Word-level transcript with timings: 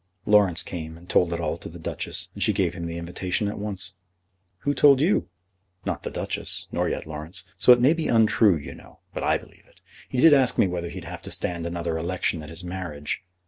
"Laurence 0.25 0.63
came 0.63 0.97
and 0.97 1.07
told 1.07 1.31
it 1.31 1.39
all 1.39 1.59
to 1.59 1.69
the 1.69 1.77
Duchess, 1.77 2.29
and 2.33 2.41
she 2.41 2.53
gave 2.53 2.73
him 2.73 2.87
the 2.87 2.97
invitation 2.97 3.47
at 3.47 3.59
once." 3.59 3.93
"Who 4.61 4.73
told 4.73 4.99
you?" 4.99 5.29
"Not 5.85 6.01
the 6.01 6.09
Duchess, 6.09 6.65
nor 6.71 6.89
yet 6.89 7.05
Laurence. 7.05 7.43
So 7.59 7.71
it 7.71 7.79
may 7.79 7.93
be 7.93 8.07
untrue, 8.07 8.57
you 8.57 8.73
know; 8.73 9.01
but 9.13 9.21
I 9.21 9.37
believe 9.37 9.67
it. 9.67 9.79
He 10.09 10.19
did 10.19 10.33
ask 10.33 10.57
me 10.57 10.65
whether 10.65 10.89
he'd 10.89 11.05
have 11.05 11.21
to 11.21 11.29
stand 11.29 11.67
another 11.67 11.99
election 11.99 12.41
at 12.41 12.49
his 12.49 12.63
marriage. 12.63 13.23